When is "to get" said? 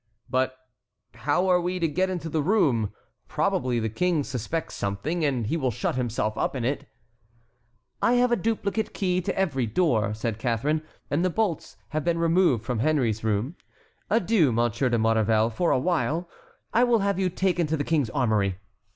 1.77-2.09